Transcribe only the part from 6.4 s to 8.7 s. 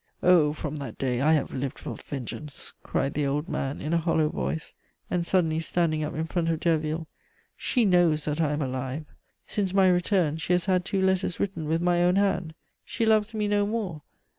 of Derville. "She knows that I am